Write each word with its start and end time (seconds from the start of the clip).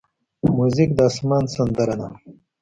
موزیک 0.55 0.89
د 0.97 0.99
آسمان 1.09 1.43
سندره 1.55 1.95
ده. 1.99 2.09